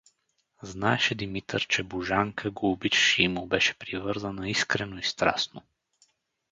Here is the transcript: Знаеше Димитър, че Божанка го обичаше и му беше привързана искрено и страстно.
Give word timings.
Знаеше 0.61 1.15
Димитър, 1.15 1.67
че 1.67 1.83
Божанка 1.83 2.51
го 2.51 2.71
обичаше 2.71 3.23
и 3.23 3.27
му 3.27 3.45
беше 3.45 3.73
привързана 3.73 4.49
искрено 4.49 4.97
и 4.99 5.03
страстно. 5.03 5.61